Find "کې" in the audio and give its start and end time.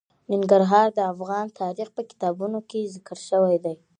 2.69-2.89